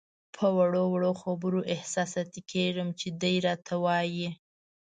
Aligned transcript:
په 0.35 0.47
وړو 0.57 0.83
وړو 0.93 1.11
خبرو 1.21 1.59
احساساتي 1.75 2.41
کېږم 2.51 2.87
چې 2.99 3.07
دی 3.21 3.35
راته 3.47 3.73
وایي. 3.83 4.29